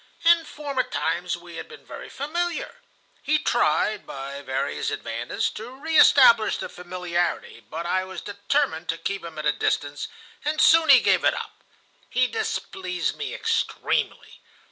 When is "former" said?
0.45-0.81